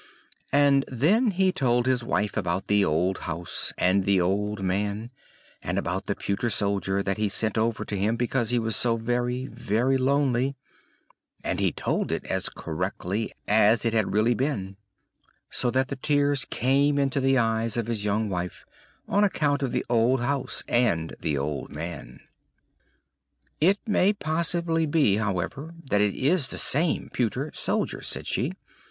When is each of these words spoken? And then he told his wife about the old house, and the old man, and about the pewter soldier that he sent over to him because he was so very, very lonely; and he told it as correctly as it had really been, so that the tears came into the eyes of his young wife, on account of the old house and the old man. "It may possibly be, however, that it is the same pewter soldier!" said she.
And 0.51 0.83
then 0.87 1.29
he 1.29 1.51
told 1.51 1.85
his 1.85 2.03
wife 2.03 2.35
about 2.35 2.65
the 2.65 2.83
old 2.83 3.19
house, 3.29 3.71
and 3.77 4.03
the 4.03 4.19
old 4.19 4.63
man, 4.63 5.11
and 5.61 5.77
about 5.77 6.07
the 6.07 6.15
pewter 6.15 6.49
soldier 6.49 7.03
that 7.03 7.17
he 7.17 7.29
sent 7.29 7.55
over 7.55 7.85
to 7.85 7.95
him 7.95 8.15
because 8.15 8.49
he 8.49 8.57
was 8.57 8.75
so 8.75 8.97
very, 8.97 9.45
very 9.45 9.97
lonely; 9.99 10.55
and 11.43 11.59
he 11.59 11.71
told 11.71 12.11
it 12.11 12.25
as 12.25 12.49
correctly 12.49 13.31
as 13.47 13.85
it 13.85 13.93
had 13.93 14.11
really 14.11 14.33
been, 14.33 14.75
so 15.51 15.69
that 15.69 15.89
the 15.89 15.95
tears 15.95 16.45
came 16.45 16.97
into 16.97 17.21
the 17.21 17.37
eyes 17.37 17.77
of 17.77 17.85
his 17.85 18.03
young 18.03 18.27
wife, 18.27 18.65
on 19.07 19.23
account 19.23 19.61
of 19.61 19.71
the 19.71 19.85
old 19.87 20.19
house 20.21 20.63
and 20.67 21.15
the 21.19 21.37
old 21.37 21.69
man. 21.71 22.21
"It 23.59 23.77
may 23.85 24.13
possibly 24.13 24.87
be, 24.87 25.17
however, 25.17 25.75
that 25.91 26.01
it 26.01 26.15
is 26.15 26.47
the 26.47 26.57
same 26.57 27.11
pewter 27.13 27.51
soldier!" 27.53 28.01
said 28.01 28.25
she. 28.25 28.53